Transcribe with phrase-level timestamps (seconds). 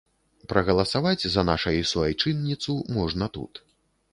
[0.53, 3.53] Прагаласаваць за нашай суайчынніцу можна тут.